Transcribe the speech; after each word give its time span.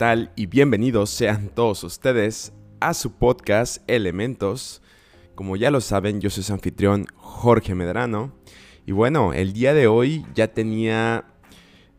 Hola, 0.00 0.14
¿qué 0.14 0.16
tal? 0.16 0.32
Y 0.34 0.46
bienvenidos 0.46 1.10
sean 1.10 1.50
todos 1.50 1.84
ustedes 1.84 2.54
a 2.80 2.94
su 2.94 3.12
podcast 3.12 3.82
Elementos. 3.86 4.80
Como 5.34 5.56
ya 5.56 5.70
lo 5.70 5.82
saben, 5.82 6.22
yo 6.22 6.30
soy 6.30 6.42
su 6.42 6.54
anfitrión 6.54 7.04
Jorge 7.16 7.74
Medrano. 7.74 8.32
Y 8.86 8.92
bueno, 8.92 9.34
el 9.34 9.52
día 9.52 9.74
de 9.74 9.88
hoy 9.88 10.24
ya 10.34 10.54
tenía 10.54 11.26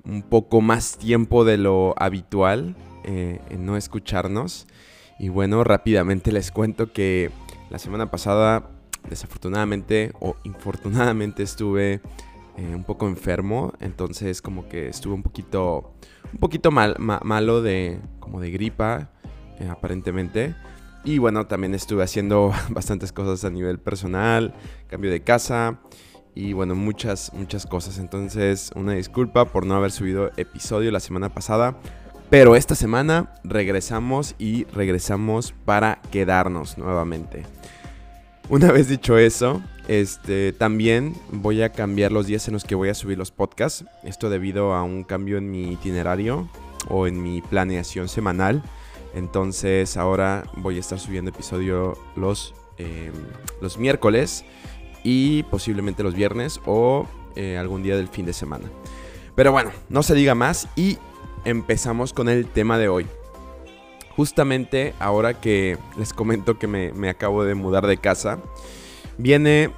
un 0.04 0.24
poco 0.24 0.62
más 0.62 0.98
tiempo 0.98 1.46
de 1.46 1.60
lo 1.60 1.94
habitual 1.96 2.76
eh, 3.04 3.40
en 3.52 3.68
no 3.68 3.78
escucharnos. 3.78 4.66
Y 5.20 5.30
bueno, 5.30 5.64
rápidamente 5.64 6.32
les 6.32 6.50
cuento 6.50 6.92
que 6.92 7.30
la 7.70 7.78
semana 7.78 8.10
pasada, 8.10 8.72
desafortunadamente 9.12 10.12
o 10.20 10.38
infortunadamente, 10.44 11.44
estuve 11.44 12.02
eh, 12.58 12.76
un 12.76 12.84
poco 12.84 13.08
enfermo. 13.08 13.74
Entonces 13.80 14.42
como 14.42 14.68
que 14.68 14.88
estuve 14.88 15.14
un 15.14 15.24
poquito, 15.24 15.94
un 16.34 16.40
poquito 16.40 16.72
mal, 16.72 16.96
malo 17.00 17.62
de, 17.62 18.00
como 18.20 18.40
de 18.42 18.52
gripa, 18.52 19.12
eh, 19.60 19.68
aparentemente. 19.70 20.56
Y 21.04 21.18
bueno, 21.18 21.48
también 21.48 21.74
estuve 21.74 22.04
haciendo 22.04 22.54
bastantes 22.70 23.12
cosas 23.12 23.44
a 23.46 23.50
nivel 23.50 23.80
personal, 23.80 24.54
cambio 24.88 25.12
de 25.12 25.22
casa 25.22 25.80
y 26.36 26.54
bueno, 26.54 26.76
muchas, 26.76 27.32
muchas 27.34 27.66
cosas. 27.66 27.98
Entonces, 27.98 28.72
una 28.76 28.94
disculpa 28.94 29.46
por 29.46 29.66
no 29.66 29.76
haber 29.76 29.92
subido 29.92 30.32
episodio 30.38 30.92
la 30.92 31.00
semana 31.00 31.30
pasada. 31.30 31.78
Pero 32.30 32.56
esta 32.56 32.76
semana 32.76 33.34
regresamos 33.44 34.36
y 34.40 34.64
regresamos 34.66 35.54
para 35.66 36.02
quedarnos 36.12 36.78
nuevamente. 36.78 37.44
Una 38.52 38.70
vez 38.70 38.90
dicho 38.90 39.18
eso, 39.18 39.62
este, 39.88 40.52
también 40.52 41.16
voy 41.32 41.62
a 41.62 41.72
cambiar 41.72 42.12
los 42.12 42.28
días 42.28 42.50
en 42.50 42.54
los 42.54 42.66
que 42.66 42.76
voy 42.76 42.90
a 42.90 42.94
subir 42.94 43.18
los 43.18 43.32
podcasts. 43.32 43.86
Esto 44.04 44.30
debido 44.30 44.74
a 44.74 44.84
un 44.84 45.06
cambio 45.06 45.38
en 45.38 45.50
mi 45.50 45.72
itinerario 45.72 46.50
o 46.90 47.08
en 47.08 47.24
mi 47.24 47.42
planeación 47.42 48.10
semanal. 48.10 48.62
Entonces 49.16 49.96
ahora 49.96 50.44
voy 50.58 50.76
a 50.76 50.80
estar 50.82 51.00
subiendo 51.00 51.32
episodio 51.32 51.98
los, 52.18 52.54
em, 52.78 53.14
los 53.62 53.78
miércoles 53.78 54.44
y 55.02 55.44
posiblemente 55.44 56.04
los 56.04 56.14
viernes 56.14 56.60
o 56.66 57.08
eh, 57.38 57.58
algún 57.58 57.84
día 57.84 57.96
del 57.96 58.10
fin 58.10 58.26
de 58.26 58.34
semana. 58.34 58.70
Pero 59.34 59.54
bueno, 59.54 59.72
no 59.88 60.04
se 60.04 60.14
diga 60.14 60.36
más 60.36 60.68
y 60.76 60.98
empezamos 61.46 62.12
con 62.12 62.28
el 62.28 62.48
tema 62.48 62.78
de 62.78 62.90
hoy. 62.90 63.08
Justamente 64.22 64.94
ahora 65.00 65.34
que 65.34 65.80
les 65.98 66.14
comento 66.14 66.60
que 66.60 66.68
me, 66.68 66.94
me 66.94 67.10
acabo 67.10 67.44
de 67.44 67.56
mudar 67.56 67.88
de 67.88 67.98
casa, 67.98 68.38
viene 69.18 69.72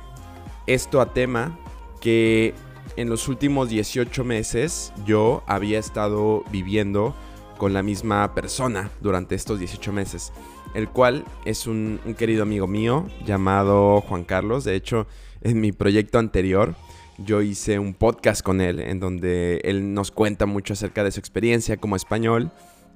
esto 0.67 0.99
a 0.99 1.13
tema 1.13 1.57
que 2.01 2.53
en 2.97 3.09
los 3.09 3.29
últimos 3.29 3.69
18 3.69 4.25
meses 4.25 4.91
yo 5.05 5.43
había 5.47 5.79
estado 5.79 6.43
viviendo 6.51 7.15
con 7.57 7.71
la 7.71 7.83
misma 7.83 8.35
persona 8.35 8.91
durante 8.99 9.33
estos 9.35 9.59
18 9.59 9.93
meses 9.93 10.33
el 10.73 10.89
cual 10.89 11.23
es 11.45 11.65
un, 11.65 12.01
querido 12.17 12.43
amigo 12.43 12.67
mío 12.67 13.07
llamado 13.25 14.01
Juan 14.01 14.25
Carlos. 14.25 14.65
De 14.65 14.75
hecho, 14.75 15.07
en 15.41 15.61
mi 15.61 15.71
proyecto 15.71 16.19
anterior 16.19 16.75
yo 17.17 17.41
hice 17.41 17.79
un 17.79 17.93
podcast 17.93 18.41
con 18.41 18.59
él 18.59 18.81
en 18.81 18.99
donde 18.99 19.61
él 19.63 19.93
nos 19.93 20.11
cuenta 20.11 20.45
mucho 20.45 20.73
acerca 20.73 21.05
de 21.05 21.11
su 21.11 21.19
experiencia 21.21 21.77
como 21.77 21.95
español 21.95 22.51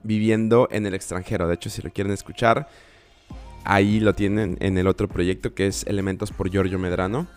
viviendo 0.08 0.70
en 0.72 0.86
el 0.86 0.94
extranjero. 0.94 1.48
De 1.48 1.56
hecho, 1.56 1.70
si 1.70 1.82
lo 1.82 1.92
quieren 1.92 2.14
escuchar, 2.14 2.68
ahí 3.66 4.00
lo 4.00 4.16
tienen 4.16 4.58
en 4.62 4.78
el 4.78 4.88
otro 4.88 5.08
proyecto 5.10 5.54
que 5.54 5.68
es 5.68 5.86
Elementos 5.86 6.32
por 6.32 6.50
Giorgio 6.50 6.80
Medrano. 6.80 7.28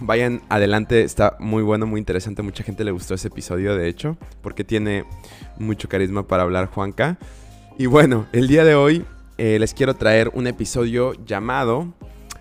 Vayan 0.00 0.42
adelante, 0.48 1.02
está 1.02 1.36
muy 1.40 1.62
bueno, 1.64 1.86
muy 1.86 1.98
interesante. 1.98 2.42
Mucha 2.42 2.62
gente 2.62 2.84
le 2.84 2.92
gustó 2.92 3.14
ese 3.14 3.28
episodio, 3.28 3.74
de 3.76 3.88
hecho, 3.88 4.16
porque 4.42 4.62
tiene 4.62 5.04
mucho 5.58 5.88
carisma 5.88 6.26
para 6.26 6.44
hablar 6.44 6.66
Juanca. 6.66 7.18
Y 7.76 7.86
bueno, 7.86 8.26
el 8.32 8.46
día 8.46 8.64
de 8.64 8.76
hoy 8.76 9.04
eh, 9.36 9.58
les 9.58 9.74
quiero 9.74 9.94
traer 9.94 10.30
un 10.34 10.46
episodio 10.46 11.14
llamado 11.24 11.94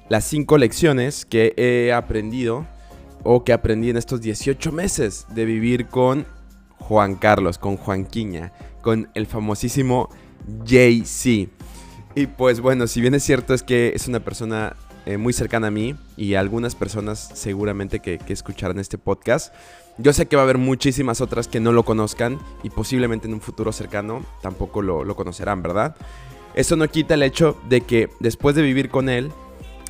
Las 0.07 0.25
5 0.25 0.57
lecciones 0.59 1.25
que 1.25 1.53
he 1.57 1.91
aprendido 1.91 2.67
o 3.23 3.43
que 3.43 3.53
aprendí 3.53 3.89
en 3.89 3.97
estos 3.97 4.21
18 4.21 4.71
meses 4.71 5.25
de 5.33 5.45
vivir 5.45 5.87
con 5.87 6.27
Juan 6.77 7.15
Carlos, 7.15 7.57
con 7.57 7.75
Juanquiña, 7.75 8.53
con 8.87 9.09
el 9.15 9.27
famosísimo 9.27 10.07
JC. 10.63 11.49
Y 12.15 12.27
pues 12.37 12.61
bueno, 12.61 12.87
si 12.87 13.01
bien 13.01 13.15
es 13.15 13.23
cierto 13.23 13.53
es 13.53 13.61
que 13.61 13.91
es 13.93 14.07
una 14.07 14.21
persona 14.21 14.77
eh, 15.05 15.17
muy 15.17 15.33
cercana 15.33 15.67
a 15.67 15.71
mí 15.71 15.93
y 16.15 16.35
algunas 16.35 16.73
personas 16.73 17.31
seguramente 17.33 17.99
que, 17.99 18.17
escucharán 18.29 18.79
este 18.79 18.97
podcast, 18.97 19.53
yo 19.97 20.13
sé 20.13 20.27
que 20.27 20.37
va 20.37 20.43
a 20.43 20.45
haber 20.45 20.57
muchísimas 20.57 21.19
otras 21.19 21.49
que 21.49 21.59
no 21.59 21.73
lo 21.73 21.83
conozcan 21.83 22.39
y 22.63 22.69
posiblemente 22.69 23.27
en 23.27 23.33
un 23.33 23.41
futuro 23.41 23.73
cercano 23.73 24.23
tampoco 24.41 24.81
lo, 24.81 25.15
conocerán, 25.17 25.61
¿verdad? 25.61 25.97
Eso 26.55 26.77
no 26.77 26.87
quita 26.87 27.15
el 27.15 27.23
hecho 27.23 27.59
de 27.67 27.81
que 27.81 28.09
después 28.21 28.55
de 28.55 28.61
vivir 28.61 28.87
con 28.87 29.09
él, 29.09 29.33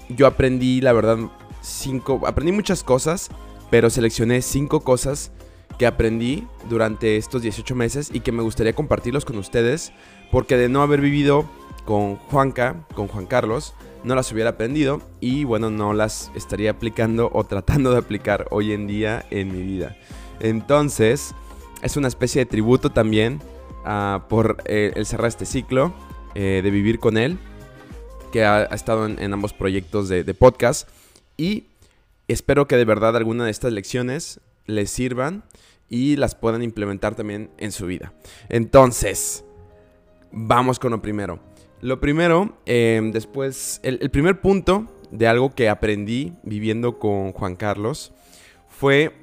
yo 0.10 0.26
aprendí, 0.26 0.82
la 0.82 0.94
verdad, 0.94 1.20
cinco, 1.62 2.24
aprendí 2.26 2.52
muchas 2.52 2.84
cosas, 2.84 3.30
pero 3.70 3.92
seleccioné 3.92 4.42
cinco 4.42 4.80
cosas 4.80 5.32
que 5.78 5.86
aprendí 5.86 6.48
durante 6.70 7.18
estos 7.18 7.42
18 7.42 7.76
meses 7.76 8.10
y 8.14 8.22
que 8.22 8.32
me 8.32 8.44
gustaría 8.44 8.74
compartirlos 8.74 9.26
con 9.26 9.38
ustedes, 9.38 9.92
porque 10.32 10.58
de 10.58 10.70
no 10.70 10.82
haber 10.82 11.02
vivido 11.02 11.50
con 11.86 12.16
Juanca, 12.16 12.86
con 12.94 13.08
Juan 13.08 13.26
Carlos, 13.26 13.74
no 14.04 14.16
las 14.16 14.32
hubiera 14.32 14.52
aprendido 14.52 15.02
y 15.20 15.44
bueno, 15.44 15.70
no 15.70 15.94
las 15.94 16.32
estaría 16.36 16.72
aplicando 16.72 17.30
o 17.34 17.44
tratando 17.44 17.92
de 17.92 17.98
aplicar 17.98 18.48
hoy 18.52 18.74
en 18.74 18.88
día 18.88 19.26
en 19.30 19.52
mi 19.52 19.62
vida. 19.62 19.96
Entonces, 20.40 21.34
es 21.82 21.98
una 21.98 22.08
especie 22.08 22.40
de 22.44 22.46
tributo 22.46 22.90
también 22.90 23.40
uh, 23.86 24.20
por 24.28 24.58
eh, 24.66 24.94
el 24.96 25.06
cerrar 25.06 25.28
este 25.28 25.46
ciclo 25.46 25.94
eh, 26.36 26.62
de 26.64 26.72
vivir 26.72 27.00
con 27.00 27.18
él, 27.18 27.38
que 28.32 28.46
ha, 28.46 28.64
estado 28.66 29.06
en, 29.08 29.34
ambos 29.34 29.54
proyectos 29.54 30.10
de, 30.10 30.24
podcast. 30.34 30.88
Y 31.38 31.66
espero 32.28 32.68
que 32.68 32.76
de 32.76 32.86
verdad 32.86 33.16
alguna 33.16 33.46
de 33.46 33.52
estas 33.52 33.74
lecciones 33.74 34.40
les 34.68 34.92
sirvan 34.92 35.44
y 35.90 36.16
las 36.18 36.36
puedan 36.36 36.62
implementar 36.62 37.16
también 37.16 37.50
en 37.58 37.72
su 37.72 37.86
vida. 37.86 38.14
Entonces, 38.50 39.44
vamos 40.32 40.80
con 40.80 40.92
lo 40.92 41.02
primero. 41.02 41.40
Lo 41.82 42.00
primero, 42.00 42.58
em, 42.66 43.12
después, 43.12 43.80
el, 43.84 44.10
primer 44.10 44.42
punto 44.42 44.88
de 45.12 45.28
algo 45.28 45.54
que 45.56 45.70
aprendí 45.70 46.34
viviendo 46.44 47.00
con 47.00 47.32
Juan 47.32 47.56
Carlos 47.56 48.14
fue 48.68 49.14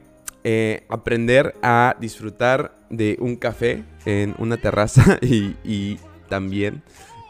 eh, 0.45 0.85
aprender 0.89 1.55
a 1.63 1.97
disfrutar 2.01 2.75
de 2.91 3.17
un 3.21 3.37
café 3.37 3.85
en 4.05 4.35
una 4.39 4.57
terraza 4.57 5.19
y 5.23 5.99
también 6.29 6.83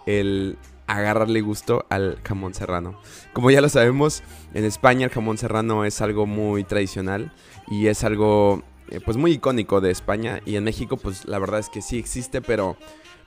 el 0.07 0.57
agarrarle 0.87 1.41
gusto 1.41 1.87
al 1.89 2.19
jamón 2.25 2.55
serrano. 2.55 3.01
Como 3.33 3.51
ya 3.51 3.61
lo 3.61 3.69
sabemos, 3.69 4.23
en 4.53 4.65
España 4.65 5.07
el 5.07 5.13
jamón 5.13 5.39
serrano 5.39 5.85
es 5.85 6.01
algo 6.01 6.27
muy 6.27 6.65
tradicional 6.65 7.33
y 7.69 7.87
es 7.87 8.05
algo 8.05 8.63
eh, 8.91 9.01
pues 9.05 9.17
muy 9.17 9.33
icónico 9.33 9.81
de 9.81 9.91
España 9.91 10.41
y 10.45 10.57
en 10.57 10.65
México 10.65 10.97
pues 10.97 11.27
la 11.27 11.39
verdad 11.39 11.61
es 11.61 11.69
que 11.69 11.83
sí 11.83 11.99
existe, 11.99 12.41
pero 12.41 12.77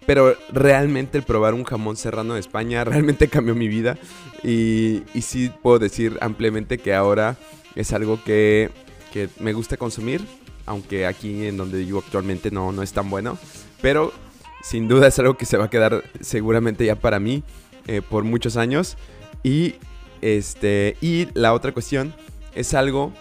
pero 0.06 0.36
realmente 0.54 1.18
el 1.18 1.24
probar 1.24 1.54
un 1.54 1.64
jamón 1.64 1.98
serrano 1.98 2.36
de 2.36 2.40
España 2.40 2.84
realmente 2.86 3.28
cambió 3.28 3.56
mi 3.56 3.68
vida 3.68 3.98
y, 4.44 5.04
y 5.14 5.22
sí 5.22 5.52
puedo 5.62 5.80
decir 5.80 6.18
ampliamente 6.22 6.78
que 6.78 6.94
ahora 6.94 7.38
es 7.76 7.94
algo 7.94 8.24
que, 8.24 8.72
que 9.12 9.30
me 9.40 9.54
gusta 9.54 9.78
consumir, 9.78 10.22
aunque 10.66 11.06
aquí 11.06 11.46
en 11.46 11.58
donde 11.58 11.80
vivo 11.80 12.00
actualmente 12.00 12.52
no, 12.52 12.72
no 12.72 12.82
es 12.84 12.94
tan 12.94 13.10
bueno, 13.10 13.38
pero 13.82 14.14
sin 14.62 14.88
duda 14.88 15.08
es 15.08 15.20
algo 15.20 15.38
que 15.38 15.46
se 15.46 15.58
va 15.58 15.66
a 15.66 15.70
quedar 15.70 16.04
seguramente 16.22 16.86
ya 16.86 16.96
para 16.96 17.20
mí 17.20 17.44
eh, 17.88 18.02
por 18.02 18.24
muchos 18.24 18.58
años. 18.58 18.98
Y, 19.44 19.76
este, 20.22 20.98
y 21.02 21.28
la 21.34 21.54
otra 21.54 21.72
cuestión 21.72 22.14
es 22.56 22.74
algo 22.74 23.14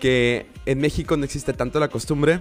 que 0.00 0.46
en 0.66 0.80
México 0.80 1.16
no 1.16 1.24
existe 1.24 1.52
tanto 1.52 1.80
la 1.80 1.88
costumbre, 1.88 2.40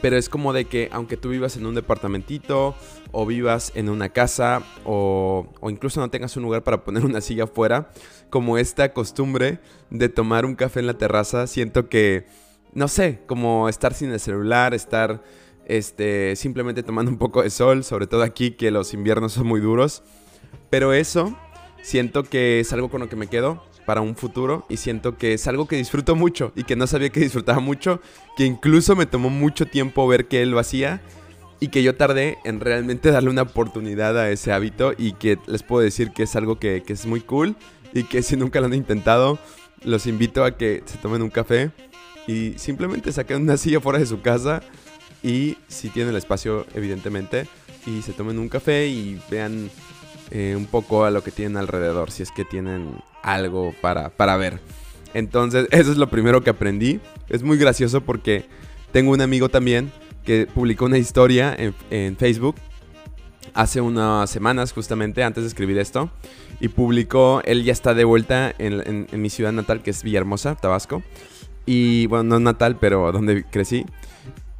pero 0.00 0.16
es 0.16 0.28
como 0.28 0.52
de 0.52 0.66
que 0.66 0.88
aunque 0.92 1.16
tú 1.16 1.30
vivas 1.30 1.56
en 1.56 1.66
un 1.66 1.74
departamentito 1.74 2.76
o 3.10 3.26
vivas 3.26 3.72
en 3.74 3.88
una 3.88 4.10
casa 4.10 4.62
o, 4.84 5.48
o, 5.60 5.70
incluso 5.70 6.00
no 6.00 6.10
tengas 6.10 6.36
un 6.36 6.44
lugar 6.44 6.62
para 6.62 6.84
poner 6.84 7.04
una 7.04 7.20
silla 7.20 7.44
afuera, 7.44 7.90
como 8.30 8.58
esta 8.58 8.92
costumbre 8.92 9.58
de 9.90 10.08
tomar 10.08 10.44
un 10.44 10.54
café 10.54 10.80
en 10.80 10.86
la 10.86 10.94
terraza, 10.94 11.46
siento 11.46 11.88
que, 11.88 12.26
no 12.72 12.88
sé, 12.88 13.20
como 13.26 13.68
estar 13.68 13.94
sin 13.94 14.12
el 14.12 14.20
celular, 14.20 14.74
estar 14.74 15.22
este, 15.68 16.34
simplemente 16.34 16.82
tomando 16.82 17.10
un 17.10 17.18
poco 17.18 17.42
de 17.42 17.50
sol, 17.50 17.84
sobre 17.84 18.06
todo 18.06 18.22
aquí 18.22 18.52
que 18.52 18.70
los 18.70 18.94
inviernos 18.94 19.34
son 19.34 19.46
muy 19.46 19.60
duros. 19.60 20.02
Pero 20.70 20.92
eso 20.92 21.38
siento 21.82 22.24
que 22.24 22.60
es 22.60 22.72
algo 22.72 22.90
con 22.90 23.00
lo 23.00 23.08
que 23.08 23.16
me 23.16 23.28
quedo 23.28 23.62
para 23.86 24.00
un 24.00 24.16
futuro 24.16 24.66
y 24.68 24.78
siento 24.78 25.16
que 25.16 25.34
es 25.34 25.46
algo 25.46 25.66
que 25.66 25.76
disfruto 25.76 26.14
mucho 26.14 26.52
y 26.56 26.64
que 26.64 26.76
no 26.76 26.86
sabía 26.86 27.10
que 27.10 27.20
disfrutaba 27.20 27.60
mucho, 27.60 28.00
que 28.36 28.44
incluso 28.44 28.96
me 28.96 29.06
tomó 29.06 29.30
mucho 29.30 29.66
tiempo 29.66 30.06
ver 30.06 30.26
que 30.26 30.42
él 30.42 30.50
lo 30.50 30.58
hacía 30.58 31.00
y 31.60 31.68
que 31.68 31.82
yo 31.82 31.96
tardé 31.96 32.38
en 32.44 32.60
realmente 32.60 33.10
darle 33.10 33.30
una 33.30 33.42
oportunidad 33.42 34.18
a 34.18 34.30
ese 34.30 34.52
hábito 34.52 34.92
y 34.96 35.12
que 35.12 35.38
les 35.46 35.62
puedo 35.62 35.82
decir 35.82 36.10
que 36.12 36.24
es 36.24 36.36
algo 36.36 36.58
que, 36.58 36.82
que 36.82 36.92
es 36.92 37.06
muy 37.06 37.20
cool 37.20 37.56
y 37.94 38.04
que 38.04 38.22
si 38.22 38.36
nunca 38.36 38.60
lo 38.60 38.66
han 38.66 38.74
intentado, 38.74 39.38
los 39.82 40.06
invito 40.06 40.44
a 40.44 40.56
que 40.56 40.82
se 40.84 40.98
tomen 40.98 41.22
un 41.22 41.30
café 41.30 41.70
y 42.26 42.54
simplemente 42.58 43.10
saquen 43.10 43.42
una 43.42 43.56
silla 43.56 43.80
fuera 43.80 43.98
de 43.98 44.06
su 44.06 44.20
casa 44.20 44.60
y 45.22 45.56
si 45.68 45.88
tienen 45.88 46.10
el 46.10 46.16
espacio, 46.16 46.66
evidentemente, 46.74 47.46
y 47.86 48.02
se 48.02 48.12
tomen 48.12 48.38
un 48.38 48.48
café 48.48 48.86
y 48.86 49.20
vean 49.30 49.70
eh, 50.30 50.54
un 50.56 50.66
poco 50.66 51.04
a 51.04 51.10
lo 51.10 51.22
que 51.22 51.30
tienen 51.30 51.56
alrededor, 51.56 52.10
si 52.10 52.22
es 52.22 52.30
que 52.30 52.44
tienen 52.44 52.96
algo 53.22 53.74
para, 53.80 54.10
para 54.10 54.36
ver. 54.36 54.60
Entonces, 55.14 55.66
eso 55.72 55.90
es 55.90 55.96
lo 55.96 56.08
primero 56.10 56.42
que 56.42 56.50
aprendí. 56.50 57.00
Es 57.28 57.42
muy 57.42 57.56
gracioso 57.56 58.02
porque 58.02 58.44
tengo 58.92 59.12
un 59.12 59.20
amigo 59.20 59.48
también 59.48 59.92
que 60.24 60.46
publicó 60.46 60.84
una 60.84 60.98
historia 60.98 61.56
en, 61.90 62.16
Facebook 62.16 62.56
hace 63.54 63.80
unas 63.80 64.28
semanas, 64.28 64.72
justamente 64.72 65.22
antes 65.22 65.42
de 65.42 65.48
escribir 65.48 65.78
esto. 65.78 66.10
Y 66.60 66.68
publicó, 66.68 67.40
él 67.44 67.64
ya 67.64 67.72
está 67.72 67.94
de 67.94 68.04
vuelta 68.04 68.54
en, 68.58 69.06
en 69.10 69.22
mi 69.22 69.30
ciudad 69.30 69.52
natal, 69.52 69.82
que 69.82 69.90
es 69.90 70.02
Villahermosa, 70.02 70.54
Tabasco. 70.56 71.02
Y 71.64 72.06
bueno, 72.06 72.24
no 72.24 72.40
natal, 72.40 72.76
pero 72.78 73.10
donde 73.12 73.44
crecí. 73.44 73.86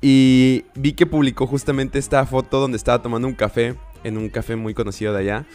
Y 0.00 0.64
vi 0.74 0.92
que 0.92 1.06
publicó 1.06 1.46
justamente 1.46 1.98
esta 1.98 2.24
foto 2.26 2.60
donde 2.60 2.76
estaba 2.76 3.02
tomando 3.02 3.26
un 3.26 3.34
café, 3.34 3.74
en 4.04 4.16
un 4.16 4.28
café 4.28 4.56
muy 4.56 4.74
conocido 4.74 5.12
de 5.12 5.20
allá. 5.20 5.46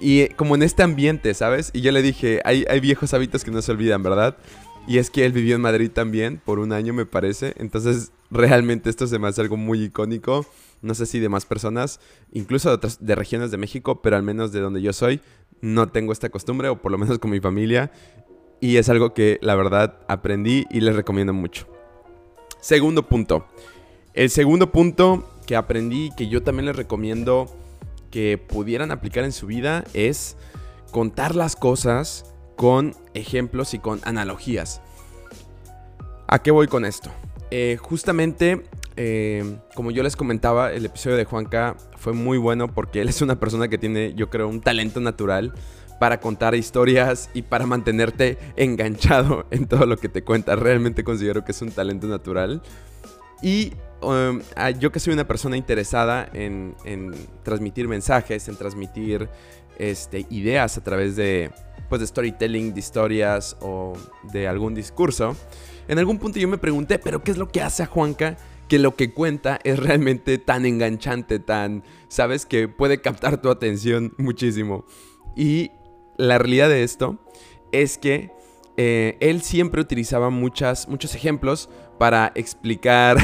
Y 0.00 0.28
como 0.30 0.54
en 0.54 0.62
este 0.62 0.82
ambiente, 0.82 1.34
¿sabes? 1.34 1.70
Y 1.74 1.80
yo 1.80 1.92
le 1.92 2.02
dije, 2.02 2.40
hay, 2.44 2.64
hay 2.68 2.80
viejos 2.80 3.12
hábitos 3.12 3.44
que 3.44 3.50
no 3.50 3.60
se 3.60 3.72
olvidan, 3.72 4.02
¿verdad? 4.02 4.36
Y 4.86 4.98
es 4.98 5.10
que 5.10 5.26
él 5.26 5.32
vivió 5.32 5.56
en 5.56 5.60
Madrid 5.60 5.90
también, 5.90 6.40
por 6.42 6.58
un 6.58 6.72
año 6.72 6.94
me 6.94 7.04
parece. 7.04 7.54
Entonces, 7.58 8.12
realmente 8.30 8.88
esto 8.88 9.06
se 9.06 9.18
me 9.18 9.28
hace 9.28 9.40
algo 9.40 9.56
muy 9.56 9.84
icónico. 9.84 10.46
No 10.82 10.94
sé 10.94 11.04
si 11.04 11.20
de 11.20 11.28
más 11.28 11.44
personas, 11.44 12.00
incluso 12.32 12.70
de 12.70 12.76
otras 12.76 13.04
de 13.04 13.14
regiones 13.14 13.50
de 13.50 13.58
México, 13.58 14.00
pero 14.00 14.16
al 14.16 14.22
menos 14.22 14.52
de 14.52 14.60
donde 14.60 14.80
yo 14.80 14.92
soy, 14.94 15.20
no 15.60 15.90
tengo 15.90 16.12
esta 16.12 16.30
costumbre, 16.30 16.68
o 16.68 16.80
por 16.80 16.90
lo 16.90 16.96
menos 16.96 17.18
con 17.18 17.30
mi 17.30 17.40
familia. 17.40 17.92
Y 18.60 18.76
es 18.76 18.88
algo 18.88 19.12
que 19.12 19.38
la 19.42 19.54
verdad 19.54 19.98
aprendí 20.08 20.64
y 20.70 20.80
les 20.80 20.96
recomiendo 20.96 21.34
mucho. 21.34 21.66
Segundo 22.60 23.06
punto. 23.06 23.46
El 24.12 24.30
segundo 24.30 24.72
punto 24.72 25.30
que 25.46 25.56
aprendí, 25.56 26.10
que 26.16 26.28
yo 26.28 26.42
también 26.42 26.66
les 26.66 26.76
recomiendo 26.76 27.46
que 28.10 28.38
pudieran 28.38 28.90
aplicar 28.90 29.24
en 29.24 29.32
su 29.32 29.46
vida, 29.46 29.84
es 29.94 30.36
contar 30.90 31.36
las 31.36 31.54
cosas 31.54 32.24
con 32.56 32.94
ejemplos 33.14 33.72
y 33.74 33.78
con 33.78 34.00
analogías. 34.04 34.82
¿A 36.26 36.42
qué 36.42 36.50
voy 36.50 36.66
con 36.66 36.84
esto? 36.84 37.10
Eh, 37.50 37.78
justamente, 37.80 38.62
eh, 38.96 39.58
como 39.74 39.90
yo 39.90 40.02
les 40.02 40.16
comentaba, 40.16 40.72
el 40.72 40.86
episodio 40.86 41.16
de 41.16 41.24
Juanca 41.24 41.76
fue 41.96 42.12
muy 42.12 42.38
bueno 42.38 42.72
porque 42.72 43.00
él 43.00 43.08
es 43.08 43.22
una 43.22 43.38
persona 43.38 43.68
que 43.68 43.78
tiene, 43.78 44.14
yo 44.14 44.28
creo, 44.28 44.48
un 44.48 44.60
talento 44.60 45.00
natural 45.00 45.52
para 46.00 46.20
contar 46.20 46.54
historias 46.54 47.30
y 47.34 47.42
para 47.42 47.66
mantenerte 47.66 48.38
enganchado 48.56 49.46
en 49.50 49.66
todo 49.66 49.86
lo 49.86 49.96
que 49.96 50.08
te 50.08 50.24
cuenta. 50.24 50.56
Realmente 50.56 51.04
considero 51.04 51.44
que 51.44 51.52
es 51.52 51.62
un 51.62 51.70
talento 51.70 52.06
natural. 52.06 52.62
Y 53.42 53.72
um, 54.02 54.40
ah, 54.56 54.70
yo 54.70 54.92
que 54.92 55.00
soy 55.00 55.14
una 55.14 55.26
persona 55.26 55.56
interesada 55.56 56.28
en, 56.32 56.74
transmitir 57.42 57.88
mensajes, 57.88 58.48
en 58.48 58.56
transmitir 58.56 59.28
este, 59.78 60.26
ideas 60.30 60.76
a 60.76 60.82
través 60.82 61.16
de, 61.16 61.50
pues, 61.88 62.00
de 62.00 62.06
storytelling, 62.06 62.74
de 62.74 62.80
historias 62.80 63.56
o 63.60 63.94
de 64.32 64.46
algún 64.46 64.74
discurso, 64.74 65.36
en 65.88 65.98
algún 65.98 66.18
punto 66.18 66.38
yo 66.38 66.46
me 66.46 66.58
pregunté, 66.58 66.98
pero 66.98 67.24
¿qué 67.24 67.32
es 67.32 67.36
lo 67.36 67.48
que 67.48 67.62
hace 67.62 67.82
a 67.82 67.86
Juanca 67.86 68.36
que 68.68 68.78
lo 68.78 68.94
que 68.94 69.12
cuenta 69.12 69.58
es 69.64 69.76
realmente 69.78 70.38
tan 70.38 70.64
enganchante, 70.64 71.40
tan, 71.40 71.82
sabes, 72.08 72.46
que 72.46 72.68
puede 72.68 73.00
captar 73.00 73.42
tu 73.42 73.50
atención 73.50 74.14
muchísimo? 74.16 74.84
Y 75.34 75.72
la 76.16 76.38
realidad 76.38 76.68
de 76.68 76.84
esto 76.84 77.18
es 77.72 77.98
que 77.98 78.30
eh, 78.76 79.16
él 79.20 79.42
siempre 79.42 79.80
utilizaba 79.80 80.30
muchas, 80.30 80.88
muchos 80.88 81.14
ejemplos 81.14 81.68
para 82.00 82.32
explicar 82.34 83.18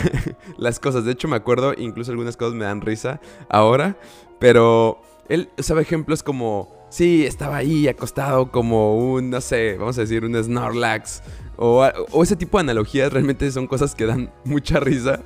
las 0.58 0.78
cosas. 0.78 1.06
De 1.06 1.12
hecho, 1.12 1.28
me 1.28 1.36
acuerdo, 1.36 1.72
incluso 1.78 2.10
algunas 2.10 2.36
cosas 2.36 2.52
me 2.52 2.66
dan 2.66 2.82
risa 2.82 3.22
ahora, 3.48 3.96
pero 4.38 5.00
él 5.30 5.48
usaba 5.56 5.80
ejemplos 5.80 6.22
como, 6.22 6.68
sí, 6.90 7.24
estaba 7.24 7.56
ahí 7.56 7.88
acostado 7.88 8.52
como 8.52 8.98
un, 8.98 9.30
no 9.30 9.40
sé, 9.40 9.78
vamos 9.78 9.96
a 9.96 10.02
decir, 10.02 10.26
un 10.26 10.34
Snorlax. 10.34 11.22
O, 11.56 11.88
o 12.12 12.22
ese 12.22 12.36
tipo 12.36 12.58
de 12.58 12.64
analogías 12.64 13.10
realmente 13.10 13.50
son 13.50 13.66
cosas 13.66 13.94
que 13.94 14.04
dan 14.04 14.30
mucha 14.44 14.78
risa 14.78 15.22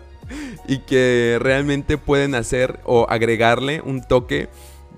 y 0.68 0.78
que 0.78 1.38
realmente 1.40 1.98
pueden 1.98 2.36
hacer 2.36 2.78
o 2.84 3.06
agregarle 3.08 3.80
un 3.80 4.00
toque 4.00 4.48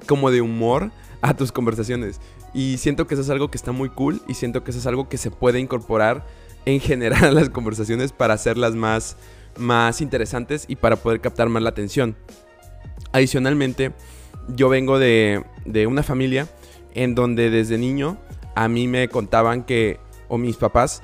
como 0.06 0.31
de 0.31 0.43
humor 0.43 0.90
a 1.22 1.32
tus 1.34 1.52
conversaciones. 1.52 2.20
Y 2.52 2.76
siento 2.76 3.06
que 3.06 3.14
eso 3.14 3.22
es 3.22 3.31
algo 3.31 3.50
que 3.50 3.56
está 3.56 3.72
muy 3.72 3.88
cool 3.88 4.20
y 4.28 4.34
siento 4.34 4.62
que 4.62 4.72
eso 4.72 4.81
es 4.81 4.87
algo 4.87 5.08
que 5.08 5.16
se 5.16 5.31
puede 5.31 5.58
incorporar 5.58 6.26
en 6.64 6.81
general 6.81 7.35
las 7.35 7.50
conversaciones 7.50 8.12
para 8.12 8.35
hacerlas 8.35 8.75
más, 8.75 9.17
más 9.56 10.00
interesantes 10.00 10.64
y 10.69 10.76
para 10.76 10.97
poder 10.97 11.20
captar 11.20 11.49
más 11.49 11.62
la 11.62 11.70
atención. 11.70 12.17
Adicionalmente, 13.12 13.93
yo 14.49 14.69
vengo 14.69 14.99
de, 14.99 15.44
de 15.64 15.87
una 15.87 16.03
familia 16.03 16.49
en 16.94 17.14
donde 17.14 17.50
desde 17.50 17.79
niño 17.79 18.19
a 18.55 18.69
mí 18.69 18.88
me 18.88 19.09
contaban 19.09 19.64
que, 19.64 19.99
o 20.29 20.38
mis 20.38 20.56
papás, 20.56 21.03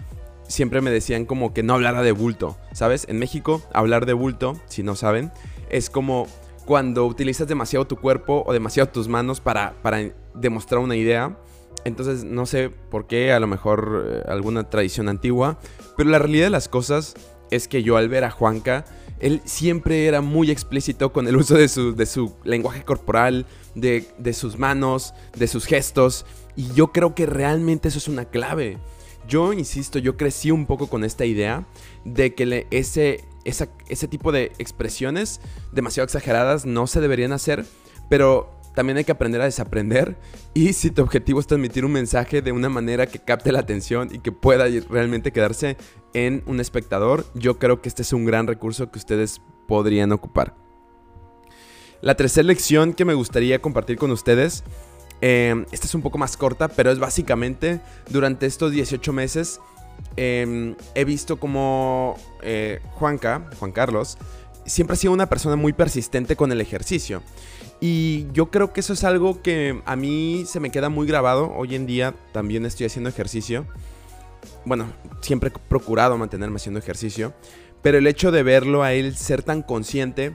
siempre 0.49 0.81
me 0.81 0.91
decían 0.91 1.27
como 1.27 1.53
que 1.53 1.63
no 1.63 1.75
hablara 1.75 2.03
de 2.03 2.13
bulto, 2.13 2.57
¿sabes? 2.73 3.07
En 3.09 3.19
México, 3.19 3.63
hablar 3.73 4.07
de 4.07 4.15
bulto, 4.15 4.59
si 4.67 4.83
no 4.83 4.97
saben, 4.97 5.31
es 5.71 5.91
como 5.91 6.27
cuando 6.65 7.07
utilizas 7.07 7.49
demasiado 7.49 7.87
tu 7.87 7.97
cuerpo 7.97 8.43
o 8.47 8.53
demasiado 8.53 8.91
tus 8.91 9.09
manos 9.09 9.41
para, 9.41 9.75
para 9.83 10.11
demostrar 10.35 10.81
una 10.81 10.97
idea. 10.97 11.39
Entonces, 11.89 12.25
no 12.25 12.47
sé 12.47 12.71
por 12.71 13.07
qué, 13.07 13.33
a 13.33 13.41
lo 13.41 13.47
mejor 13.47 14.05
eh, 14.07 14.23
alguna 14.29 14.71
tradición 14.71 15.09
antigua, 15.09 15.59
pero 15.97 16.11
la 16.11 16.19
realidad 16.19 16.47
de 16.47 16.51
las 16.51 16.69
cosas 16.69 17.15
es 17.51 17.67
que 17.67 17.83
yo 17.83 17.97
al 17.97 18.09
ver 18.09 18.25
a 18.25 18.31
Juanca, 18.31 18.85
él 19.21 19.41
siempre 19.45 20.07
era 20.07 20.21
muy 20.21 20.51
explícito 20.51 21.13
con 21.13 21.27
el 21.27 21.37
uso 21.37 21.57
de 21.57 21.69
su, 21.69 21.97
de 21.97 22.07
su 22.07 22.35
lenguaje 22.45 22.85
corporal, 22.85 23.47
de, 23.75 24.07
de 24.19 24.33
sus 24.33 24.59
manos, 24.59 25.15
de 25.37 25.49
sus 25.49 25.67
gestos, 25.67 26.25
y 26.55 26.73
yo 26.75 26.93
creo 26.93 27.15
que 27.15 27.27
realmente 27.27 27.89
eso 27.89 27.99
es 27.99 28.09
una 28.09 28.27
clave. 28.27 28.79
Yo 29.29 29.53
insisto, 29.53 29.99
yo 29.99 30.17
crecí 30.17 30.51
un 30.51 30.67
poco 30.67 30.89
con 30.89 31.05
esta 31.05 31.25
idea 31.25 31.67
de 32.05 32.35
que 32.35 32.67
ese, 32.71 33.25
ese 33.45 34.09
tipo 34.09 34.33
de 34.33 34.53
expresiones 34.59 35.41
demasiado 35.73 36.05
exageradas 36.05 36.65
no 36.65 36.87
se 36.87 37.01
deberían 37.01 37.33
hacer, 37.33 37.67
pero 38.09 38.58
también 38.79 38.97
hay 38.97 39.03
que 39.03 39.11
aprender 39.11 39.41
a 39.41 39.47
desaprender 39.47 40.17
y 40.55 40.73
si 40.73 40.93
tu 40.93 41.03
objetivo 41.03 41.41
es 41.41 41.49
transmitir 41.49 41.85
un 41.85 41.91
mensaje 41.91 42.43
de 42.43 42.53
una 42.53 42.69
manera 42.69 43.09
que 43.09 43.19
capte 43.19 43.51
la 43.51 43.59
atención 43.59 44.09
y 44.13 44.21
que 44.21 44.31
pueda 44.31 44.67
realmente 44.89 45.33
quedarse 45.33 45.77
en 46.15 46.45
un 46.47 46.61
espectador, 46.61 47.27
yo 47.35 47.59
creo 47.59 47.83
que 47.83 47.89
este 47.89 48.03
es 48.03 48.13
un 48.13 48.25
gran 48.25 48.47
recurso 48.47 48.89
que 48.93 49.01
ustedes 49.01 49.41
podrían 49.67 50.13
ocupar. 50.13 50.55
La 52.03 52.15
tercera 52.15 52.47
lección 52.47 52.93
que 52.95 53.05
me 53.05 53.15
gustaría 53.15 53.61
compartir 53.61 53.99
con 53.99 54.13
ustedes, 54.13 54.63
eh, 55.23 55.65
esta 55.73 55.89
es 55.89 55.95
un 55.97 56.03
poco 56.03 56.19
más 56.19 56.37
corta, 56.37 56.69
pero 56.69 56.93
es 56.93 57.01
básicamente 57.01 57.81
durante 58.11 58.47
estos 58.47 58.71
18 58.71 59.13
meses 59.13 59.59
em, 60.15 60.77
he 60.95 61.05
visto 61.05 61.41
como 61.41 62.15
eh, 62.43 62.79
Juanca, 62.93 63.51
Juan 63.59 63.73
Carlos, 63.73 64.19
siempre 64.67 64.95
ha 64.95 64.97
sido 64.97 65.13
una 65.13 65.29
persona 65.29 65.57
muy 65.57 65.73
persistente 65.73 66.37
con 66.37 66.53
el 66.53 66.61
ejercicio. 66.61 67.25
Y 67.81 68.27
yo 68.33 68.51
creo 68.51 68.73
que 68.73 68.81
eso 68.81 68.93
es 68.93 69.05
algo 69.05 69.41
que 69.41 69.81
a 69.85 69.95
mí 69.95 70.45
se 70.47 70.61
me 70.61 70.71
queda 70.71 70.89
muy 70.89 71.07
grabado. 71.07 71.53
Hoy 71.55 71.75
en 71.75 71.87
día 71.87 72.15
también 72.33 72.67
estoy 72.67 72.87
haciendo 72.87 73.09
ejercicio. 73.09 73.67
Bueno, 74.65 74.87
siempre 75.21 75.51
he 75.51 75.69
procurado 75.69 76.19
mantenerme 76.19 76.57
haciendo 76.57 76.81
ejercicio. 76.81 77.35
Pero 77.83 77.99
el 77.99 78.07
hecho 78.07 78.33
de 78.33 78.43
verlo 78.43 78.83
a 78.83 78.93
él 78.93 79.17
ser 79.17 79.43
tan 79.45 79.63
consciente 79.63 80.35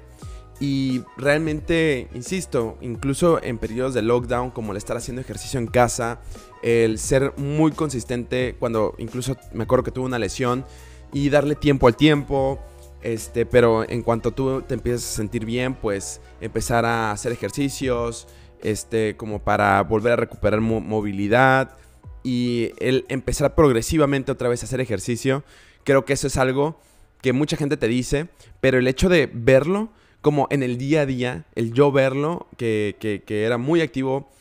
y 0.59 1.03
realmente, 1.17 2.07
insisto, 2.13 2.77
incluso 2.79 3.43
en 3.43 3.57
periodos 3.57 3.93
de 3.93 4.01
lockdown, 4.01 4.51
como 4.51 4.71
el 4.71 4.77
estar 4.77 4.95
haciendo 4.95 5.21
ejercicio 5.21 5.59
en 5.59 5.67
casa, 5.67 6.21
el 6.62 7.00
ser 7.00 7.33
muy 7.35 7.73
consistente 7.73 8.55
cuando 8.57 8.95
incluso 8.97 9.35
me 9.51 9.63
acuerdo 9.65 9.83
que 9.83 9.91
tuve 9.91 10.05
una 10.05 10.19
lesión 10.19 10.63
y 11.12 11.29
darle 11.29 11.55
tiempo 11.55 11.88
al 11.88 11.97
tiempo, 11.97 12.59
este, 13.03 13.45
pero 13.45 13.88
en 13.88 14.01
cuanto 14.01 14.31
tú 14.31 14.62
te 14.62 14.74
empiezas 14.74 15.03
a 15.03 15.15
sentir 15.17 15.45
bien, 15.45 15.75
pues 15.75 16.22
empezar 16.41 16.86
a 16.86 17.12
hacer 17.12 17.31
ejercicios, 17.33 18.27
este, 18.62 19.15
como 19.17 19.39
para 19.39 19.83
volver 19.83 20.13
a 20.13 20.15
recuperar 20.15 20.62
movilidad 20.62 21.77
y 22.24 22.72
el 22.79 23.05
empezar 23.10 23.55
progresivamente 23.55 24.31
otra 24.31 24.48
vez 24.48 24.63
a 24.63 24.65
hacer 24.65 24.79
ejercicio. 24.79 25.43
Creo 25.83 26.05
que 26.05 26.13
eso 26.13 26.27
es 26.27 26.38
algo 26.38 26.79
que 27.22 27.33
mucha 27.33 27.57
gente 27.57 27.75
te 27.75 27.89
dice, 27.89 28.29
pero 28.62 28.77
el 28.77 28.88
hecho 28.88 29.10
de 29.10 29.29
verlo 29.31 29.89
como 30.22 30.48
en 30.50 30.63
el 30.63 30.77
día 30.77 31.01
a 31.01 31.05
día, 31.05 31.45
el 31.55 31.74
yo 31.74 31.91
verlo, 31.91 32.48
que, 32.57 32.95
que, 33.00 33.43
era 33.43 33.57
muy 33.57 33.81
activo, 33.81 34.31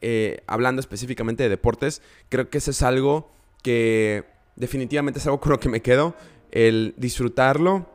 eh, 0.00 0.42
hablando 0.46 0.78
específicamente 0.78 1.42
de 1.42 1.48
deportes, 1.48 2.02
creo 2.28 2.48
que 2.48 2.58
eso 2.58 2.70
es 2.70 2.82
algo 2.82 3.32
que 3.64 4.22
definitivamente 4.54 5.18
es 5.18 5.26
algo 5.26 5.40
con 5.40 5.50
lo 5.50 5.58
que 5.58 5.68
me 5.68 5.82
quedo, 5.82 6.14
el 6.52 6.94
disfrutarlo 6.96 7.93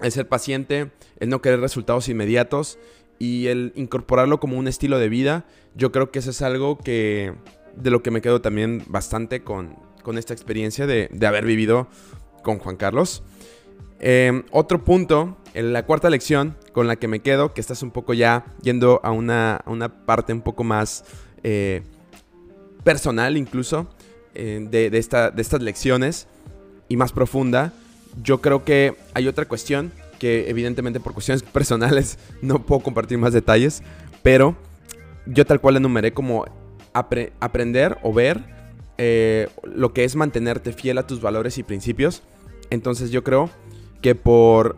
el 0.00 0.12
ser 0.12 0.28
paciente, 0.28 0.90
el 1.18 1.28
no 1.28 1.40
querer 1.40 1.60
resultados 1.60 2.08
inmediatos 2.08 2.78
y 3.18 3.46
el 3.46 3.72
incorporarlo 3.76 4.40
como 4.40 4.58
un 4.58 4.68
estilo 4.68 4.98
de 4.98 5.08
vida, 5.08 5.46
yo 5.74 5.92
creo 5.92 6.10
que 6.10 6.18
eso 6.18 6.30
es 6.30 6.42
algo 6.42 6.78
que 6.78 7.32
de 7.74 7.90
lo 7.90 8.02
que 8.02 8.10
me 8.10 8.20
quedo 8.20 8.40
también 8.40 8.82
bastante 8.88 9.42
con, 9.42 9.76
esta 10.16 10.32
experiencia 10.32 10.86
de, 10.86 11.08
haber 11.26 11.44
vivido 11.44 11.88
con 12.42 12.58
Juan 12.58 12.76
Carlos. 12.76 13.24
Em, 13.98 14.44
otro 14.52 14.84
punto, 14.84 15.36
en 15.54 15.72
la 15.72 15.84
cuarta 15.84 16.10
lección 16.10 16.56
con 16.72 16.86
la 16.86 16.96
que 16.96 17.08
me 17.08 17.20
quedo, 17.20 17.54
que 17.54 17.60
estás 17.60 17.82
un 17.82 17.90
poco 17.90 18.14
ya 18.14 18.44
yendo 18.62 19.00
a 19.02 19.10
una, 19.10 19.62
parte 20.06 20.32
un 20.32 20.42
poco 20.42 20.62
más 20.62 21.04
eh, 21.42 21.82
personal 22.84 23.36
incluso 23.36 23.88
eh, 24.34 24.64
de, 24.70 24.90
de 24.90 24.98
estas 24.98 25.62
lecciones 25.62 26.28
y 26.88 26.96
más 26.96 27.12
profunda, 27.12 27.72
yo 28.22 28.40
creo 28.40 28.64
que 28.64 28.96
hay 29.14 29.28
otra 29.28 29.46
cuestión 29.46 29.92
que 30.18 30.48
evidentemente 30.48 31.00
por 31.00 31.12
cuestiones 31.12 31.42
personales 31.52 32.18
no 32.42 32.62
puedo 32.62 32.82
compartir 32.82 33.18
más 33.18 33.32
detalles, 33.32 33.82
pero 34.22 34.56
yo 35.26 35.44
tal 35.44 35.60
cual 35.60 35.76
enumeré 35.76 36.12
como 36.12 36.46
aprender 36.92 37.98
o 38.02 38.12
ver 38.12 38.42
eh, 38.98 39.48
lo 39.62 39.92
que 39.92 40.04
es 40.04 40.16
mantenerte 40.16 40.72
fiel 40.72 40.98
a 40.98 41.06
tus 41.06 41.20
valores 41.20 41.58
y 41.58 41.62
principios. 41.62 42.22
Entonces 42.70 43.10
yo 43.10 43.22
creo 43.22 43.50
que 44.00 44.14
por 44.14 44.76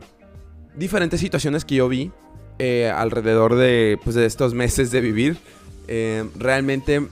diferentes 0.74 1.20
situaciones 1.20 1.64
que 1.64 1.76
yo 1.76 1.88
vi 1.88 2.10
eh, 2.58 2.90
alrededor 2.94 3.54
de, 3.54 3.98
pues, 4.02 4.16
de, 4.16 4.26
estos 4.26 4.54
meses 4.54 4.90
de 4.90 5.00
vivir, 5.00 5.38
eh, 5.86 6.24
realmente 6.36 7.06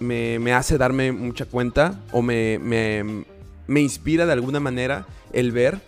me, 0.00 0.38
me, 0.40 0.52
hace 0.52 0.76
darme 0.76 1.12
mucha 1.12 1.44
cuenta 1.44 2.00
o 2.10 2.20
me, 2.20 2.58
me, 2.58 3.24
me 3.66 3.80
inspira 3.80 4.26
de 4.26 4.32
alguna 4.32 4.58
manera 4.58 5.06
el 5.32 5.52
ver 5.52 5.80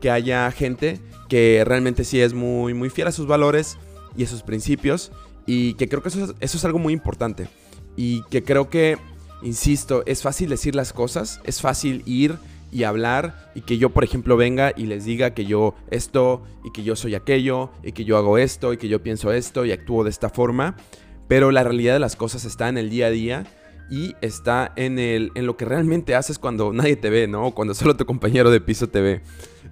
que 0.00 0.10
haya 0.10 0.50
gente 0.50 1.00
que 1.28 1.62
realmente 1.64 2.04
sí 2.04 2.20
es 2.20 2.34
muy, 2.34 2.74
muy 2.74 2.90
fiel 2.90 3.08
a 3.08 3.12
sus 3.12 3.26
valores 3.26 3.76
y 4.16 4.24
a 4.24 4.26
sus 4.26 4.42
principios 4.42 5.12
y 5.46 5.74
que 5.74 5.88
creo 5.88 6.02
que 6.02 6.08
eso 6.08 6.34
es, 6.40 6.64
algo 6.64 6.78
muy 6.78 6.92
importante. 6.92 7.48
Y 7.96 8.22
que 8.24 8.42
creo 8.44 8.68
que, 8.70 8.98
insisto, 9.42 10.02
es 10.06 10.22
fácil 10.22 10.50
decir 10.50 10.74
las 10.74 10.92
cosas, 10.92 11.40
es 11.44 11.60
fácil 11.60 12.02
ir 12.06 12.36
y 12.70 12.84
hablar 12.84 13.50
y 13.54 13.62
que 13.62 13.78
yo, 13.78 13.90
por 13.90 14.04
ejemplo, 14.04 14.36
venga 14.36 14.72
y 14.76 14.84
les 14.84 15.04
diga 15.04 15.32
que 15.32 15.46
yo 15.46 15.74
esto 15.90 16.42
y 16.64 16.72
que 16.72 16.82
yo 16.82 16.96
soy 16.96 17.14
aquello 17.14 17.70
y 17.82 17.92
que 17.92 18.04
yo 18.04 18.18
hago 18.18 18.36
esto 18.36 18.72
y 18.72 18.76
que 18.76 18.88
yo 18.88 19.02
pienso 19.02 19.32
esto 19.32 19.64
y 19.64 19.72
actúo 19.72 20.04
de 20.04 20.10
esta 20.10 20.28
forma. 20.28 20.76
Pero 21.28 21.50
la 21.50 21.64
realidad 21.64 21.94
de 21.94 22.00
las 22.00 22.16
cosas 22.16 22.44
está 22.44 22.68
en 22.68 22.78
el 22.78 22.90
día 22.90 23.06
a 23.06 23.10
día 23.10 23.46
y 23.90 24.16
está 24.20 24.72
en, 24.76 24.98
el, 24.98 25.32
en 25.34 25.46
lo 25.46 25.56
que 25.56 25.64
realmente 25.64 26.14
haces 26.14 26.38
cuando 26.38 26.72
nadie 26.72 26.96
te 26.96 27.10
ve, 27.10 27.26
¿no? 27.26 27.52
Cuando 27.52 27.74
solo 27.74 27.96
tu 27.96 28.06
compañero 28.06 28.50
de 28.50 28.60
piso 28.60 28.88
te 28.88 29.00
ve. 29.00 29.22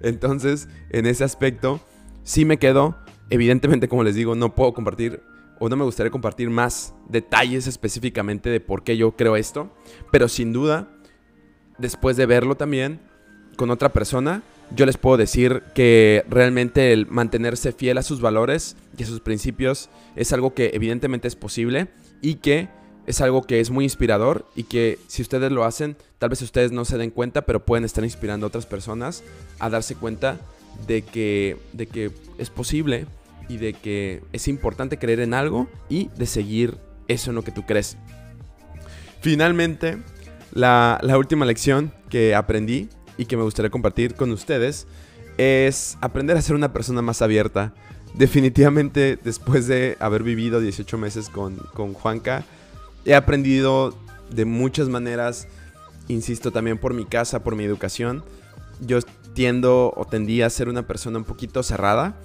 Entonces, 0.01 0.67
en 0.89 1.05
ese 1.05 1.23
aspecto, 1.23 1.79
sí 2.23 2.45
me 2.45 2.57
quedo. 2.57 2.97
Evidentemente, 3.29 3.87
como 3.87 4.03
les 4.03 4.15
digo, 4.15 4.35
no 4.35 4.55
puedo 4.55 4.73
compartir 4.73 5.21
o 5.59 5.69
no 5.69 5.75
me 5.75 5.83
gustaría 5.83 6.11
compartir 6.11 6.49
más 6.49 6.93
detalles 7.09 7.67
específicamente 7.67 8.49
de 8.49 8.59
por 8.59 8.83
qué 8.83 8.95
yo 8.95 9.15
creo 9.15 9.35
esto, 9.35 9.73
pero 10.11 10.27
sin 10.27 10.53
duda, 10.53 10.87
después 11.77 12.15
de 12.17 12.25
verlo 12.25 12.55
también 12.55 12.99
con 13.55 13.71
otra 13.71 13.89
persona, 13.89 14.43
yo 14.75 14.85
les 14.85 14.97
puedo 14.97 15.17
decir 15.17 15.63
que 15.73 16.23
realmente 16.29 16.91
el 16.93 17.07
mantenerse 17.07 17.71
fiel 17.71 17.97
a 17.97 18.03
sus 18.03 18.21
valores 18.21 18.75
y 18.97 19.03
a 19.03 19.05
sus 19.05 19.21
principios 19.21 19.89
es 20.15 20.33
algo 20.33 20.53
que 20.53 20.71
evidentemente 20.73 21.27
es 21.27 21.35
posible 21.35 21.87
y 22.21 22.35
que 22.35 22.69
es 23.07 23.21
algo 23.21 23.41
que 23.41 23.61
es 23.61 23.71
muy 23.71 23.85
inspirador 23.85 24.45
y 24.55 24.63
que 24.63 24.99
si 25.07 25.21
ustedes 25.21 25.51
lo 25.51 25.63
hacen, 25.63 25.95
tal 26.19 26.29
vez 26.29 26.41
ustedes 26.41 26.73
no 26.73 26.83
se 26.83 26.97
den 26.97 27.09
cuenta, 27.09 27.41
pero 27.43 27.65
pueden 27.65 27.85
estar 27.85 28.03
inspirando 28.03 28.45
a 28.45 28.49
otras 28.49 28.65
personas 28.65 29.23
a 29.59 29.69
darse 29.69 29.95
cuenta 29.95 30.37
de 30.85 31.01
que, 31.01 31.57
de 31.71 31.87
que 31.87 32.11
es 32.37 32.49
posible 32.49 33.07
y 33.47 33.57
de 33.57 33.73
que 33.73 34.21
es 34.33 34.49
importante 34.49 34.99
creer 34.99 35.21
en 35.21 35.33
algo 35.33 35.67
y 35.89 36.09
de 36.17 36.25
seguir 36.25 36.77
eso 37.07 37.31
en 37.31 37.35
lo 37.35 37.43
que 37.43 37.53
tú 37.53 37.65
crees. 37.65 37.97
Finalmente, 39.21 39.99
la, 40.51 40.99
última 41.17 41.45
lección 41.45 41.93
que 42.09 42.35
aprendí 42.35 42.89
y 43.17 43.25
que 43.25 43.37
me 43.37 43.43
gustaría 43.43 43.71
compartir 43.71 44.15
con 44.15 44.31
ustedes 44.31 44.85
es 45.37 45.97
aprender 46.01 46.35
a 46.35 46.41
ser 46.41 46.55
una 46.55 46.73
persona 46.73 47.01
más 47.01 47.21
abierta. 47.21 47.73
Definitivamente, 48.15 49.17
después 49.23 49.67
de 49.67 49.95
haber 50.01 50.23
vivido 50.23 50.59
18 50.59 50.97
meses 50.97 51.29
con, 51.29 51.55
con 51.73 51.93
Juanca, 51.93 52.43
he 53.07 53.15
aprendido 53.15 53.97
de 54.29 54.45
muchas 54.45 54.89
maneras, 54.89 55.47
insisto 56.07 56.51
también 56.51 56.77
por 56.77 56.93
mi 56.93 57.05
casa, 57.05 57.43
por 57.43 57.55
mi 57.55 57.63
educación. 57.63 58.23
Yo 58.79 58.99
tiendo 59.33 59.91
o 59.95 60.05
tendía 60.05 60.45
a 60.45 60.49
ser 60.51 60.69
una 60.69 60.85
persona 60.85 61.17
un 61.17 61.23
poquito 61.23 61.63
cerrada 61.63 62.15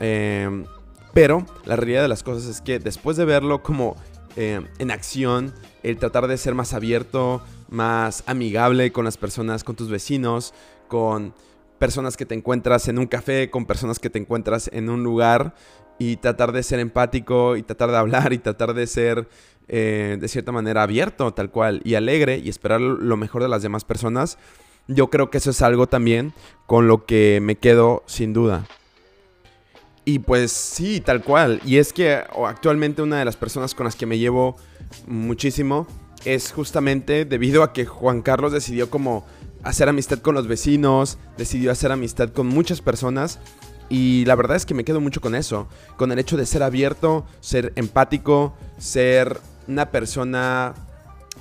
Em, 0.00 0.64
pero 1.12 1.44
la 1.66 1.76
realidad 1.76 2.02
de 2.02 2.08
las 2.08 2.22
cosas 2.22 2.46
es 2.46 2.60
que 2.60 2.78
después 2.78 3.16
de 3.16 3.26
verlo 3.26 3.62
como 3.62 3.96
em, 4.36 4.66
en 4.78 4.90
acción, 4.90 5.52
el 5.82 5.98
tratar 5.98 6.26
de 6.26 6.38
ser 6.38 6.54
más 6.54 6.72
abierto, 6.72 7.42
más 7.68 8.22
amigable 8.26 8.92
con 8.92 9.04
las 9.04 9.16
personas, 9.16 9.62
con 9.62 9.76
tus 9.76 9.90
vecinos, 9.90 10.54
con 10.88 11.34
personas 11.78 12.16
que 12.16 12.26
te 12.26 12.34
encuentras 12.34 12.88
en 12.88 12.98
un 12.98 13.06
café, 13.06 13.50
con 13.50 13.66
personas 13.66 13.98
que 13.98 14.10
te 14.10 14.18
encuentras 14.18 14.70
en 14.72 14.88
un 14.88 15.02
lugar 15.02 15.54
y 15.98 16.16
tratar 16.16 16.52
de 16.52 16.62
ser 16.62 16.78
empático 16.80 17.56
y 17.56 17.62
tratar 17.62 17.90
de 17.90 17.98
hablar 17.98 18.32
y 18.32 18.38
tratar 18.38 18.72
de 18.72 18.86
ser 18.86 19.28
eh, 19.72 20.18
de 20.20 20.26
cierta 20.26 20.50
manera 20.50 20.82
abierto 20.82 21.32
tal 21.32 21.52
cual 21.52 21.80
y 21.84 21.94
alegre 21.94 22.38
y 22.38 22.48
esperar 22.48 22.80
lo 22.80 23.16
mejor 23.16 23.42
de 23.42 23.48
las 23.48 23.62
demás 23.62 23.84
personas, 23.84 24.36
yo 24.88 25.10
creo 25.10 25.30
que 25.30 25.38
eso 25.38 25.50
es 25.50 25.62
algo 25.62 25.86
también 25.86 26.32
con 26.66 26.88
lo 26.88 27.06
que 27.06 27.38
me 27.40 27.54
quedo 27.54 28.02
sin 28.06 28.32
duda. 28.32 28.66
Y 30.04 30.18
pues 30.18 30.50
sí, 30.50 31.00
tal 31.00 31.22
cual. 31.22 31.60
Y 31.64 31.76
es 31.76 31.92
que 31.92 32.20
actualmente 32.44 33.00
una 33.00 33.20
de 33.20 33.24
las 33.24 33.36
personas 33.36 33.76
con 33.76 33.84
las 33.84 33.94
que 33.94 34.06
me 34.06 34.18
llevo 34.18 34.56
muchísimo 35.06 35.86
es 36.24 36.50
justamente 36.50 37.24
debido 37.24 37.62
a 37.62 37.72
que 37.72 37.86
Juan 37.86 38.22
Carlos 38.22 38.50
decidió 38.50 38.90
como 38.90 39.24
hacer 39.62 39.88
amistad 39.88 40.18
con 40.18 40.34
los 40.34 40.48
vecinos, 40.48 41.16
decidió 41.38 41.70
hacer 41.70 41.92
amistad 41.92 42.30
con 42.30 42.48
muchas 42.48 42.80
personas. 42.80 43.38
Y 43.88 44.24
la 44.24 44.34
verdad 44.34 44.56
es 44.56 44.66
que 44.66 44.74
me 44.74 44.84
quedo 44.84 45.00
mucho 45.00 45.20
con 45.20 45.36
eso, 45.36 45.68
con 45.96 46.10
el 46.10 46.18
hecho 46.18 46.36
de 46.36 46.46
ser 46.46 46.64
abierto, 46.64 47.24
ser 47.40 47.72
empático, 47.76 48.54
ser 48.78 49.38
una 49.68 49.90
persona 49.90 50.74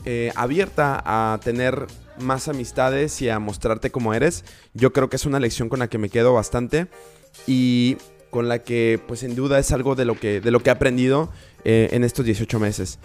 eh, 0.06 0.32
abierta 0.36 1.02
a 1.06 1.40
tener 1.44 1.88
más 2.20 2.48
amistades 2.48 3.22
y 3.22 3.30
a 3.30 3.40
mostrarte 3.40 3.92
como 3.92 4.14
eres. 4.14 4.44
Yo 4.74 4.94
creo 4.94 5.10
que 5.10 5.16
es 5.16 5.26
una 5.26 5.40
lección 5.40 5.70
con 5.70 5.80
la 5.80 5.88
que 5.88 5.98
me 5.98 6.10
quedo 6.10 6.34
bastante. 6.34 6.88
Y 7.48 7.98
con 8.30 8.48
la 8.48 8.60
que 8.60 9.00
pues 9.08 9.22
sin 9.22 9.36
duda 9.36 9.60
es 9.60 9.72
algo 9.72 9.96
de 9.96 10.06
lo 10.06 10.20
que, 10.20 10.42
de 10.42 10.52
lo 10.52 10.60
que 10.62 10.70
he 10.70 10.74
aprendido 10.74 11.30
eh, 11.64 11.90
en 11.92 12.04
estos 12.04 12.26
18 12.26 12.60
meses. 12.60 13.00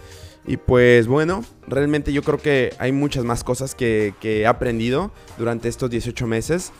Y 0.47 0.57
pues 0.57 1.07
bueno, 1.07 1.43
realmente 1.67 2.13
yo 2.13 2.21
creo 2.21 2.37
que 2.37 2.73
hay 2.77 2.91
muchas 2.91 3.25
más 3.25 3.43
cosas 3.43 3.73
que, 3.73 4.13
que 4.21 4.41
he 4.41 4.47
aprendido 4.47 5.11
durante 5.37 5.67
estos 5.69 5.89
18 5.89 6.27
meses, 6.27 6.71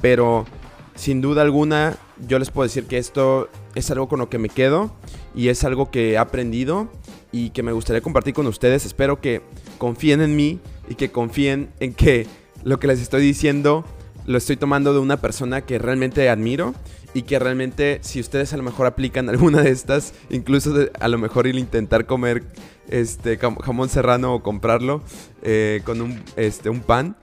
pero 0.00 0.46
sin 0.94 1.20
duda 1.20 1.42
alguna 1.42 1.96
yo 2.26 2.38
les 2.38 2.50
puedo 2.50 2.66
decir 2.66 2.86
que 2.86 2.98
esto 2.98 3.48
es 3.74 3.90
algo 3.90 4.08
con 4.08 4.18
lo 4.18 4.30
que 4.30 4.38
me 4.38 4.48
quedo 4.48 4.94
y 5.34 5.48
es 5.48 5.64
algo 5.64 5.90
que 5.90 6.12
he 6.12 6.18
aprendido 6.18 6.90
y 7.32 7.50
que 7.50 7.62
me 7.62 7.72
gustaría 7.72 8.00
compartir 8.00 8.34
con 8.34 8.46
ustedes. 8.46 8.86
Espero 8.86 9.20
que 9.20 9.42
confíen 9.78 10.20
en 10.20 10.36
mí 10.36 10.60
y 10.88 10.94
que 10.94 11.10
confíen 11.10 11.70
en 11.80 11.94
que 11.94 12.26
lo 12.64 12.78
que 12.78 12.86
les 12.86 13.00
estoy 13.00 13.22
diciendo 13.22 13.84
lo 14.26 14.38
estoy 14.38 14.56
tomando 14.56 14.92
de 14.92 15.00
una 15.00 15.16
persona 15.16 15.62
que 15.62 15.78
realmente 15.78 16.28
admiro 16.28 16.74
y 17.14 17.22
que 17.22 17.38
realmente 17.38 17.98
si 18.02 18.20
ustedes 18.20 18.52
a 18.52 18.56
lo 18.56 18.62
mejor 18.62 18.86
aplican 18.86 19.28
alguna 19.30 19.62
de 19.62 19.70
estas, 19.70 20.14
incluso 20.30 20.74
a 20.98 21.08
lo 21.08 21.18
mejor 21.18 21.46
el 21.46 21.58
intentar 21.58 22.06
comer 22.06 22.44
este 22.88 23.38
jamón 23.38 23.88
serrano 23.88 24.34
o 24.34 24.42
comprarlo 24.42 25.02
eh, 25.42 25.80
con 25.84 26.00
un, 26.00 26.22
este, 26.36 26.70
un 26.70 26.80
pan 26.80 27.16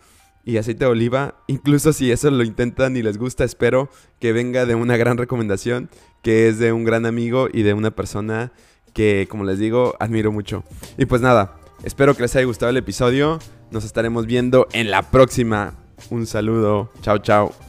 y 0.46 0.58
aceite 0.58 0.86
de 0.86 0.92
oliva, 0.92 1.36
incluso 1.48 1.92
si 1.92 2.10
eso 2.10 2.32
lo 2.32 2.44
intentan 2.44 2.96
y 2.96 3.04
les 3.04 3.18
gusta, 3.18 3.44
espero 3.44 3.90
que 4.20 4.32
venga 4.32 4.66
de 4.66 4.76
una 4.76 4.96
gran 4.96 5.18
recomendación, 5.18 5.90
que 6.22 6.48
es 6.48 6.58
de 6.58 6.72
un 6.72 6.86
gran 6.86 7.06
amigo 7.06 7.50
y 7.52 7.64
de 7.64 7.74
una 7.74 7.92
persona 7.92 8.54
que, 8.98 9.27
como 9.30 9.44
les 9.44 9.60
digo, 9.60 9.96
admiro 10.00 10.32
mucho. 10.32 10.63
Y 10.98 11.06
pues 11.06 11.22
nada, 11.22 11.54
espero 11.84 12.16
que 12.16 12.24
les 12.24 12.36
haya 12.36 12.48
gustado 12.48 12.72
el 12.72 12.77
episodio, 12.77 13.38
nos 13.70 13.86
estaremos 13.86 14.25
viendo 14.25 14.68
en 14.74 14.89
la 14.89 15.04
próxima. 15.04 15.75
Un 16.10 16.25
saludo, 16.25 16.92
chao 17.04 17.20
chao. 17.20 17.67